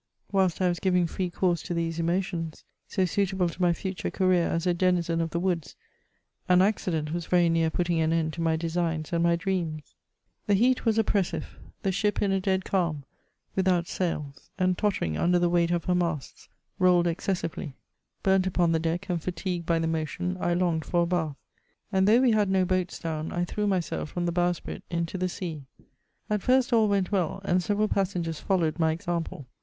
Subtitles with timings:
[0.31, 4.47] Whilst I was giving free course to these emotions, so suitable to my future career
[4.49, 5.75] as a denizen of the woods,
[6.49, 9.93] an ac^ cident was very near putting an end to my designs and my dreams.
[10.47, 10.47] CHATEAUBRIAND.
[10.47, 13.03] 25 1 The heat was oppressive; the ship in a dead calm,
[13.55, 16.49] without sails, and tottering under the weight of her masts,
[16.79, 17.75] rolled exces sively;
[18.25, 21.35] humt upon the deck and fatigpied hy the motion, I longed for a hath;
[21.91, 25.29] ana though we had no hoats down, I threw myself from the howsprit into the
[25.29, 25.65] sea.
[26.27, 29.45] At first all went' well— and several passengers followed my example.